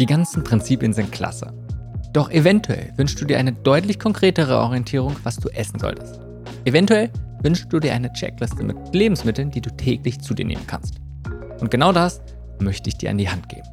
Die 0.00 0.06
ganzen 0.06 0.42
Prinzipien 0.42 0.94
sind 0.94 1.12
klasse. 1.12 1.52
Doch 2.14 2.30
eventuell 2.30 2.90
wünschst 2.96 3.20
du 3.20 3.26
dir 3.26 3.38
eine 3.38 3.52
deutlich 3.52 3.98
konkretere 3.98 4.58
Orientierung, 4.58 5.14
was 5.24 5.36
du 5.36 5.50
essen 5.50 5.78
solltest. 5.78 6.20
Eventuell 6.64 7.10
wünschst 7.42 7.70
du 7.70 7.78
dir 7.78 7.92
eine 7.92 8.10
Checkliste 8.14 8.64
mit 8.64 8.76
Lebensmitteln, 8.94 9.50
die 9.50 9.60
du 9.60 9.68
täglich 9.76 10.18
zu 10.20 10.32
dir 10.32 10.46
nehmen 10.46 10.66
kannst. 10.66 10.96
Und 11.60 11.70
genau 11.70 11.92
das 11.92 12.22
möchte 12.60 12.88
ich 12.88 12.96
dir 12.96 13.10
an 13.10 13.18
die 13.18 13.28
Hand 13.28 13.48
geben. 13.50 13.68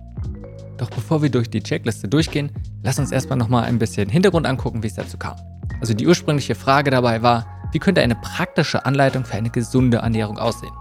Doch 0.77 0.89
bevor 0.89 1.21
wir 1.21 1.29
durch 1.29 1.49
die 1.49 1.63
Checkliste 1.63 2.09
durchgehen, 2.09 2.51
lass 2.83 2.99
uns 2.99 3.11
erstmal 3.11 3.37
nochmal 3.37 3.63
ein 3.63 3.79
bisschen 3.79 4.09
Hintergrund 4.09 4.45
angucken, 4.45 4.83
wie 4.83 4.87
es 4.87 4.95
dazu 4.95 5.17
kam. 5.17 5.37
Also 5.79 5.93
die 5.93 6.07
ursprüngliche 6.07 6.55
Frage 6.55 6.91
dabei 6.91 7.21
war, 7.21 7.45
wie 7.71 7.79
könnte 7.79 8.01
eine 8.01 8.15
praktische 8.15 8.85
Anleitung 8.85 9.25
für 9.25 9.35
eine 9.35 9.49
gesunde 9.49 9.97
Ernährung 9.97 10.37
aussehen? 10.37 10.73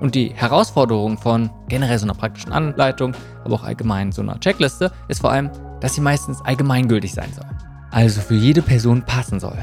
Und 0.00 0.14
die 0.14 0.28
Herausforderung 0.34 1.16
von 1.16 1.50
generell 1.68 1.98
so 1.98 2.04
einer 2.04 2.14
praktischen 2.14 2.52
Anleitung, 2.52 3.14
aber 3.44 3.54
auch 3.54 3.64
allgemein 3.64 4.12
so 4.12 4.22
einer 4.22 4.38
Checkliste, 4.38 4.92
ist 5.08 5.20
vor 5.22 5.30
allem, 5.30 5.50
dass 5.80 5.94
sie 5.94 6.00
meistens 6.00 6.42
allgemeingültig 6.42 7.14
sein 7.14 7.32
soll. 7.32 7.46
Also 7.90 8.20
für 8.20 8.34
jede 8.34 8.60
Person 8.60 9.02
passen 9.02 9.40
soll. 9.40 9.58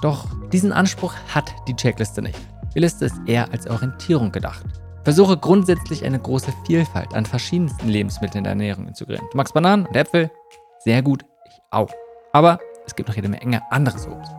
Doch 0.00 0.26
diesen 0.52 0.72
Anspruch 0.72 1.14
hat 1.32 1.54
die 1.68 1.76
Checkliste 1.76 2.22
nicht. 2.22 2.38
Die 2.74 2.80
Liste 2.80 3.04
ist 3.04 3.16
eher 3.26 3.52
als 3.52 3.68
Orientierung 3.68 4.32
gedacht. 4.32 4.64
Versuche 5.04 5.36
grundsätzlich 5.36 6.04
eine 6.04 6.18
große 6.18 6.52
Vielfalt 6.66 7.14
an 7.14 7.26
verschiedensten 7.26 7.88
Lebensmitteln 7.88 8.38
in 8.38 8.44
der 8.44 8.52
Ernährung 8.52 8.88
integrieren. 8.88 9.24
Du 9.30 9.36
magst 9.36 9.54
Bananen 9.54 9.86
und 9.86 9.96
Äpfel? 9.96 10.30
Sehr 10.78 11.02
gut, 11.02 11.24
ich 11.46 11.60
auch. 11.70 11.90
Aber 12.32 12.58
es 12.86 12.94
gibt 12.94 13.08
noch 13.08 13.16
jede 13.16 13.28
Menge 13.28 13.62
anderes 13.70 14.06
Obst. 14.06 14.32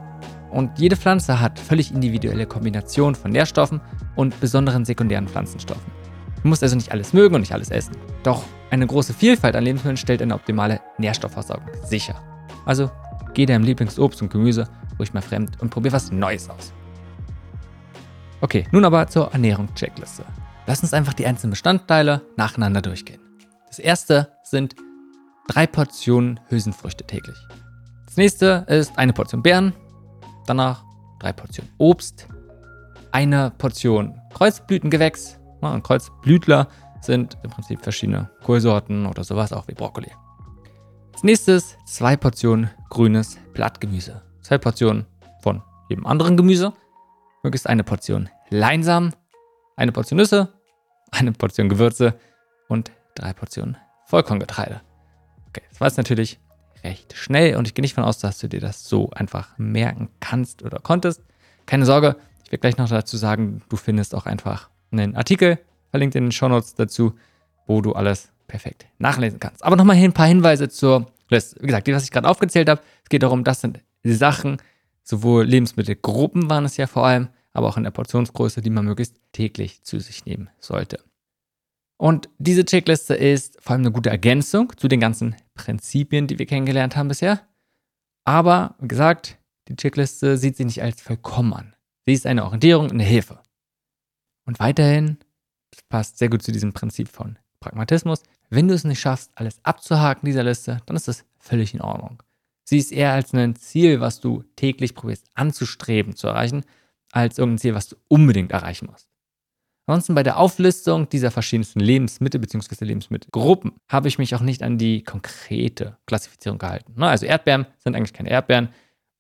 Und 0.52 0.78
jede 0.78 0.96
Pflanze 0.96 1.40
hat 1.40 1.60
völlig 1.60 1.92
individuelle 1.92 2.46
Kombinationen 2.46 3.16
von 3.16 3.32
Nährstoffen 3.32 3.82
und 4.16 4.40
besonderen 4.40 4.86
sekundären 4.86 5.28
Pflanzenstoffen. 5.28 5.92
Du 6.44 6.50
musst 6.50 6.62
also 6.62 6.76
nicht 6.76 6.92
alles 6.92 7.14
mögen 7.14 7.36
und 7.36 7.42
nicht 7.42 7.54
alles 7.54 7.72
essen. 7.72 7.96
Doch 8.22 8.44
eine 8.70 8.86
große 8.86 9.14
Vielfalt 9.14 9.56
an 9.56 9.64
Lebensmitteln 9.64 9.98
stellt 9.98 10.22
eine 10.22 10.36
optimale 10.36 10.82
Nährstoffversorgung 10.98 11.70
sicher. 11.86 12.16
Also 12.66 12.92
geh 13.34 13.46
deinem 13.46 13.64
Lieblingsobst 13.64 14.22
und 14.22 14.32
Gemüse 14.32 14.68
ruhig 15.00 15.14
mal 15.14 15.22
fremd 15.22 15.60
und 15.62 15.70
probier 15.70 15.92
was 15.92 16.12
Neues 16.12 16.50
aus. 16.50 16.74
Okay, 18.42 18.68
nun 18.72 18.86
aber 18.86 19.08
zur 19.08 19.32
Ernährung-Checkliste. 19.32 20.26
Lass 20.68 20.82
uns 20.82 20.94
einfach 20.94 21.14
die 21.14 21.26
einzelnen 21.26 21.52
Bestandteile 21.52 22.22
nacheinander 22.36 22.82
durchgehen. 22.82 23.22
Das 23.68 23.80
erste 23.80 24.34
sind 24.44 24.76
drei 25.48 25.66
Portionen 25.66 26.40
Hülsenfrüchte 26.50 27.06
täglich. 27.06 27.38
Das 28.14 28.18
nächste 28.18 28.64
ist 28.68 28.96
eine 28.96 29.12
Portion 29.12 29.42
Beeren, 29.42 29.74
danach 30.46 30.84
drei 31.18 31.34
Portionen 31.34 31.74
Obst, 31.80 32.28
eine 33.12 33.50
Portion 33.58 34.22
Kreuzblütengewächs. 34.36 35.40
Und 35.62 35.82
Kreuzblütler 35.82 36.68
sind 37.02 37.40
im 37.42 37.50
Prinzip 37.50 37.82
verschiedene 37.82 38.30
Kohlsorten 38.44 39.08
oder 39.08 39.24
sowas, 39.24 39.52
auch 39.52 39.68
wie 39.68 39.74
Brokkoli. 39.74 40.12
Als 41.12 41.24
nächstes 41.24 41.76
zwei 41.88 42.16
Portionen 42.16 42.70
grünes 42.92 43.40
Blattgemüse. 43.52 44.22
Zwei 44.44 44.60
Portionen 44.60 45.08
von 45.42 45.64
jedem 45.90 46.06
anderen 46.06 46.38
Gemüse. 46.38 46.72
Möglichst 47.42 47.66
eine 47.66 47.84
Portion 47.84 48.30
Leinsamen 48.52 49.16
eine 49.76 49.92
Portion 49.92 50.20
Nüsse, 50.20 50.54
eine 51.10 51.32
Portion 51.32 51.68
Gewürze 51.68 52.14
und 52.68 52.92
drei 53.16 53.34
Portionen 53.34 53.76
Vollkorngetreide. 54.06 54.82
Okay, 55.48 55.64
das 55.68 55.82
war 55.82 55.88
jetzt 55.88 55.98
natürlich 55.98 56.40
recht 56.84 57.16
schnell 57.16 57.56
und 57.56 57.68
ich 57.68 57.74
gehe 57.74 57.82
nicht 57.82 57.96
von 57.96 58.04
aus, 58.04 58.20
dass 58.20 58.40
du 58.40 58.48
dir 58.48 58.60
das 58.60 58.86
so 58.86 59.10
einfach 59.12 59.58
merken 59.58 60.10
kannst 60.20 60.64
oder 60.64 60.80
konntest. 60.80 61.22
Keine 61.66 61.86
Sorge, 61.86 62.16
ich 62.44 62.52
werde 62.52 62.60
gleich 62.60 62.78
noch 62.78 62.90
dazu 62.90 63.18
sagen, 63.18 63.62
du 63.70 63.78
findest 63.78 64.16
auch 64.16 64.26
einfach 64.26 64.70
einen 64.92 65.16
Artikel, 65.16 65.60
verlinkt 65.90 66.16
in 66.16 66.26
den 66.26 66.32
Show 66.32 66.50
Notes 66.50 66.76
dazu, 66.76 67.16
wo 67.66 67.82
du 67.82 67.94
alles 67.94 68.30
perfekt 68.48 68.86
nachlesen 69.00 69.40
kannst. 69.40 69.64
Aber 69.64 69.76
nochmal 69.76 69.96
ein 69.96 70.14
paar 70.14 70.28
Hinweise 70.28 70.70
zur 70.70 71.08
Liste. 71.30 71.62
Wie 71.62 71.68
gesagt, 71.68 71.88
die, 71.88 71.94
was 71.94 72.04
ich 72.04 72.12
gerade 72.12 72.28
aufgezählt 72.28 72.70
habe, 72.70 72.82
es 73.04 73.10
geht 73.10 73.24
darum, 73.24 73.44
das 73.44 73.62
sind 73.62 73.80
Sachen, 74.04 74.58
sowohl 75.04 75.46
Lebensmittelgruppen 75.46 76.50
waren 76.50 76.66
es 76.66 76.78
ja 76.78 76.88
vor 76.88 77.06
allem, 77.06 77.30
aber 77.54 77.68
auch 77.68 77.78
in 77.78 77.84
der 77.84 77.92
Portionsgröße, 77.92 78.62
die 78.62 78.70
man 78.70 78.86
möglichst 78.86 79.16
täglich 79.32 79.84
zu 79.84 80.00
sich 80.00 80.26
nehmen 80.26 80.50
sollte. 80.60 81.00
Und 82.04 82.28
diese 82.38 82.66
Checkliste 82.66 83.16
ist 83.16 83.62
vor 83.62 83.72
allem 83.72 83.84
eine 83.84 83.94
gute 83.94 84.10
Ergänzung 84.10 84.74
zu 84.76 84.90
den 84.90 85.00
ganzen 85.00 85.38
Prinzipien, 85.54 86.28
die 86.28 86.38
wir 86.38 86.46
kennengelernt 86.46 86.98
haben 86.98 87.08
bisher. 87.08 87.48
Aber, 88.26 88.76
wie 88.82 88.90
gesagt, 88.90 89.38
die 89.70 89.78
Checkliste 89.78 90.36
sieht 90.36 90.58
sich 90.58 90.66
nicht 90.66 90.84
als 90.84 91.02
vollkommen 91.02 91.54
an. 91.54 91.76
Sie 92.06 92.12
ist 92.12 92.28
eine 92.28 92.44
Orientierung, 92.44 92.92
eine 92.92 93.06
Hilfe. 93.06 93.40
Und 94.46 94.60
weiterhin, 94.60 95.18
das 95.72 95.82
passt 95.84 96.18
sehr 96.18 96.28
gut 96.28 96.44
zu 96.44 96.52
diesem 96.52 96.74
Prinzip 96.74 97.08
von 97.08 97.40
Pragmatismus, 97.62 98.22
wenn 98.50 98.68
du 98.68 98.74
es 98.74 98.84
nicht 98.84 99.00
schaffst, 99.00 99.32
alles 99.36 99.64
abzuhaken 99.64 100.26
dieser 100.26 100.44
Liste, 100.44 100.82
dann 100.86 100.98
ist 100.98 101.08
das 101.08 101.24
völlig 101.40 101.74
in 101.74 101.80
Ordnung. 101.80 102.22
Sie 102.66 102.80
ist 102.80 102.92
eher 102.92 103.14
als 103.14 103.34
ein 103.34 103.56
Ziel, 103.56 104.02
was 104.02 104.20
du 104.20 104.44
täglich 104.58 104.94
probierst 104.94 105.30
anzustreben, 105.36 106.18
zu 106.18 106.28
erreichen, 106.28 106.66
als 107.14 107.38
irgendein 107.38 107.60
Ziel, 107.60 107.76
was 107.76 107.88
du 107.88 107.96
unbedingt 108.10 108.52
erreichen 108.52 108.90
musst. 108.92 109.13
Ansonsten 109.86 110.16
bei 110.16 110.24
der 110.24 110.38
Auflistung 110.38 111.10
dieser 111.10 111.30
verschiedensten 111.30 111.82
Lebensmittel 111.82 112.40
bzw. 112.40 112.86
Lebensmittelgruppen 112.86 113.74
habe 113.90 114.08
ich 114.08 114.18
mich 114.18 114.34
auch 114.34 114.42
nicht 114.42 114.64
an 114.64 114.78
die 114.78 115.04
konkrete 115.04 115.98
Klassifizierung 116.06 116.58
gehalten. 116.58 116.94
Ne, 116.96 117.08
also 117.08 117.26
Erdbeeren 117.26 117.66
sind 117.80 117.96
eigentlich 117.96 118.14
keine 118.14 118.30
Erdbeeren 118.30 118.70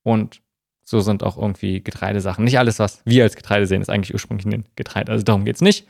und 0.03 0.41
so 0.85 0.99
sind 1.01 1.23
auch 1.23 1.37
irgendwie 1.37 1.81
Getreidesachen. 1.81 2.43
Nicht 2.43 2.59
alles, 2.59 2.79
was 2.79 3.01
wir 3.05 3.23
als 3.23 3.35
Getreide 3.35 3.67
sehen, 3.67 3.81
ist 3.81 3.89
eigentlich 3.89 4.13
ursprünglich 4.13 4.45
ein 4.45 4.65
Getreide. 4.75 5.11
Also 5.11 5.23
darum 5.23 5.45
geht 5.45 5.55
es 5.55 5.61
nicht. 5.61 5.87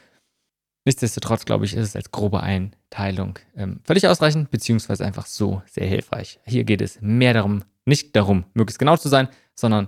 Nichtsdestotrotz, 0.85 1.45
glaube 1.45 1.66
ich, 1.66 1.75
ist 1.75 1.88
es 1.88 1.95
als 1.95 2.12
grobe 2.12 2.41
Einteilung 2.41 3.39
ähm, 3.56 3.79
völlig 3.85 4.07
ausreichend, 4.07 4.51
beziehungsweise 4.51 5.06
einfach 5.06 5.25
so 5.25 5.62
sehr 5.66 5.88
hilfreich. 5.88 6.39
Hier 6.45 6.63
geht 6.63 6.81
es 6.81 7.00
mehr 7.01 7.33
darum, 7.33 7.63
nicht 7.85 8.16
darum, 8.16 8.45
möglichst 8.53 8.79
genau 8.79 8.97
zu 8.97 9.07
sein, 9.07 9.29
sondern 9.56 9.88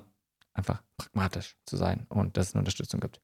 einfach 0.54 0.82
pragmatisch 0.98 1.56
zu 1.66 1.76
sein 1.76 2.06
und 2.10 2.38
dass 2.38 2.50
es 2.50 2.54
eine 2.54 2.62
Unterstützung 2.62 3.02
gibt. 3.02 3.20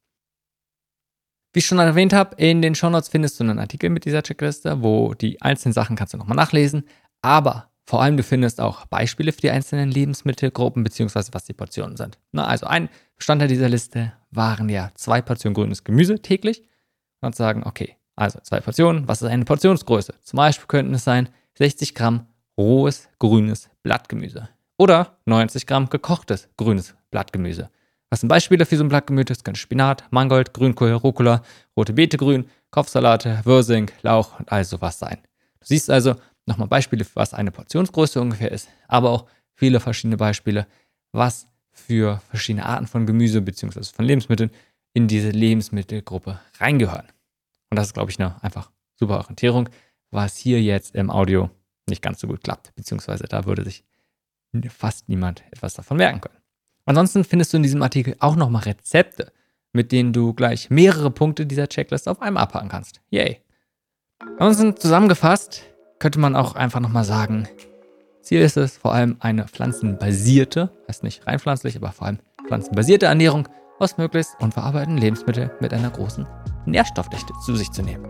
Wie 1.54 1.60
ich 1.60 1.66
schon 1.66 1.80
erwähnt 1.80 2.14
habe, 2.14 2.36
in 2.38 2.62
den 2.62 2.76
Shownotes 2.76 3.10
findest 3.10 3.40
du 3.40 3.44
einen 3.44 3.60
Artikel 3.60 3.90
mit 3.90 4.06
dieser 4.06 4.24
Checkliste, 4.24 4.82
wo 4.82 5.14
die 5.14 5.42
einzelnen 5.42 5.74
Sachen 5.74 5.96
kannst 5.96 6.14
du 6.14 6.18
nochmal 6.18 6.38
nachlesen. 6.38 6.84
Aber 7.22 7.70
vor 7.86 8.02
allem 8.02 8.16
du 8.16 8.24
findest 8.24 8.62
auch 8.62 8.86
Beispiele 8.86 9.34
für 9.34 9.42
die 9.42 9.52
einzelnen 9.52 9.92
Lebensmittelgruppen 9.92 10.84
beziehungsweise 10.84 11.34
was 11.34 11.44
die 11.44 11.54
Portionen 11.54 11.98
sind. 11.98 12.18
Na, 12.32 12.46
also 12.46 12.68
ein 12.68 12.90
Bestandteil 13.18 13.50
dieser 13.50 13.68
Liste 13.68 14.14
waren 14.30 14.70
ja 14.70 14.92
zwei 14.96 15.22
Portionen 15.22 15.54
grünes 15.54 15.84
Gemüse 15.84 16.22
täglich. 16.22 16.64
Und 17.24 17.36
sagen, 17.36 17.64
okay, 17.66 17.98
also 18.16 18.40
zwei 18.40 18.62
Portionen, 18.62 19.08
was 19.08 19.22
ist 19.22 19.28
eine 19.28 19.46
Portionsgröße? 19.46 20.16
Zum 20.24 20.38
Beispiel 20.38 20.66
könnten 20.68 20.96
es 20.96 21.04
sein 21.04 21.30
60 21.56 21.94
Gramm 21.94 22.26
rohes 22.58 23.10
grünes 23.20 23.70
Blattgemüse 23.84 24.50
oder 24.78 25.18
90 25.26 25.68
Gramm 25.68 25.90
gekochtes 25.90 26.50
grünes 26.58 26.96
Blattgemüse. 27.12 27.70
Was 28.12 28.20
sind 28.20 28.28
Beispiele 28.28 28.66
für 28.66 28.76
so 28.76 28.84
ein 28.84 28.90
Blattgemüse? 28.90 29.28
Das 29.28 29.44
können 29.44 29.56
Spinat, 29.56 30.04
Mangold, 30.12 30.54
Grünkohl, 30.54 30.92
Rucola, 30.92 31.44
rote 31.78 31.94
Beete 31.94 32.18
grün, 32.18 32.46
Kopfsalate, 32.70 33.40
Würsing, 33.46 33.90
Lauch 34.02 34.38
und 34.38 34.52
all 34.52 34.66
sowas 34.66 35.00
sein. 35.00 35.18
Du 35.62 35.66
siehst 35.66 35.90
also 35.90 36.16
nochmal 36.46 36.68
Beispiele, 36.68 37.06
was 37.14 37.34
eine 37.34 37.52
Portionsgröße 37.52 38.20
ungefähr 38.20 38.52
ist, 38.52 38.68
aber 38.90 39.12
auch 39.12 39.28
viele 39.54 39.80
verschiedene 39.80 40.18
Beispiele, 40.18 40.68
was 41.14 41.48
für 41.72 42.22
verschiedene 42.30 42.66
Arten 42.66 42.86
von 42.86 43.06
Gemüse 43.06 43.42
bzw. 43.42 43.82
von 43.84 44.04
Lebensmitteln 44.04 44.52
in 44.94 45.08
diese 45.08 45.30
Lebensmittelgruppe 45.30 46.38
reingehören. 46.60 47.08
Und 47.70 47.78
das 47.78 47.88
ist, 47.88 47.94
glaube 47.94 48.12
ich, 48.12 48.20
eine 48.20 48.44
einfach 48.44 48.72
super 49.00 49.20
Orientierung, 49.20 49.70
was 50.10 50.36
hier 50.36 50.62
jetzt 50.62 50.96
im 50.96 51.10
Audio 51.10 51.50
nicht 51.88 52.02
ganz 52.02 52.20
so 52.20 52.28
gut 52.28 52.44
klappt, 52.44 52.76
beziehungsweise 52.76 53.24
da 53.24 53.46
würde 53.46 53.64
sich 53.64 53.86
fast 54.68 55.08
niemand 55.08 55.44
etwas 55.52 55.76
davon 55.76 55.96
merken 55.96 56.20
können. 56.20 56.41
Ansonsten 56.91 57.23
findest 57.23 57.53
du 57.53 57.58
in 57.58 57.64
diesem 57.64 57.82
Artikel 57.84 58.17
auch 58.20 58.35
nochmal 58.35 58.64
Rezepte, 58.64 59.32
mit 59.72 59.93
denen 59.93 60.11
du 60.11 60.34
gleich 60.34 60.70
mehrere 60.70 61.09
Punkte 61.09 61.46
dieser 61.46 61.70
Checklist 61.70 62.09
auf 62.09 62.22
einmal 62.22 62.43
abhaken 62.43 62.67
kannst. 62.67 62.99
Yay! 63.11 63.40
Ansonsten 64.38 64.76
zusammengefasst 64.76 65.64
könnte 65.99 66.20
man 66.20 66.35
auch 66.35 66.53
einfach 66.53 66.82
nochmal 66.82 67.05
sagen, 67.05 67.47
Ziel 68.22 68.41
ist 68.41 68.58
es 68.58 68.76
vor 68.76 68.93
allem 68.93 69.16
eine 69.22 69.47
pflanzenbasierte, 69.47 70.70
heißt 70.90 71.03
nicht 71.03 71.26
rein 71.26 71.40
pflanzlich, 71.40 71.78
aber 71.78 71.93
vor 71.93 72.08
allem 72.08 72.20
pflanzenbasierte 72.46 73.05
Ernährung 73.05 73.47
aus 73.79 73.97
möglichst 73.97 74.35
unverarbeiteten 74.41 74.97
Lebensmitteln 74.97 75.49
mit 75.61 75.73
einer 75.73 75.91
großen 75.91 76.28
Nährstoffdichte 76.66 77.32
zu 77.46 77.55
sich 77.55 77.72
zu 77.72 77.84
nehmen. 77.84 78.05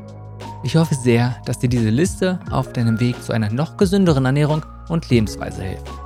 Ich 0.64 0.76
hoffe 0.76 0.96
sehr, 0.96 1.40
dass 1.46 1.60
dir 1.60 1.70
diese 1.70 1.92
Liste 1.92 2.40
auf 2.50 2.74
deinem 2.74 3.00
Weg 3.00 3.22
zu 3.22 3.32
einer 3.32 3.54
noch 3.54 3.78
gesünderen 3.78 4.26
Ernährung 4.26 4.66
und 4.90 5.08
Lebensweise 5.12 5.62
hilft. 5.62 6.01